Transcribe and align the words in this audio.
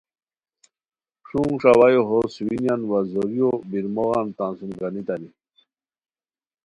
شونگ 1.27 1.55
ݰاوئیو 1.63 2.01
ہوسوئینیان 2.09 2.81
وا 2.89 2.99
زوریو 3.11 3.49
بیر 3.69 3.85
موغان 3.95 4.27
تان 4.37 4.51
سُم 4.57 4.71
گانیتائے 4.79 5.27